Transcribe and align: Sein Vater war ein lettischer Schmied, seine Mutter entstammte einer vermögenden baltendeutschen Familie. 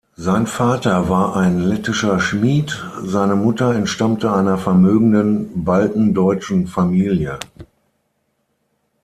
Sein 0.15 0.47
Vater 0.47 1.09
war 1.09 1.35
ein 1.35 1.59
lettischer 1.59 2.19
Schmied, 2.19 2.83
seine 3.03 3.35
Mutter 3.35 3.75
entstammte 3.75 4.33
einer 4.33 4.57
vermögenden 4.57 5.63
baltendeutschen 5.63 6.65
Familie. 6.65 7.37